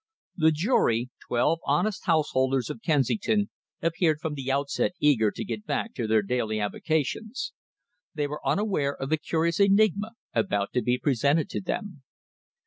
[0.35, 3.51] The jury twelve honest householders of Kensington
[3.83, 7.53] appeared from the outset eager to get back to their daily avocations.
[8.15, 12.01] They were unaware of the curious enigma about to be presented to them.